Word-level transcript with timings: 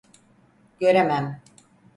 Göremem… 0.79 1.41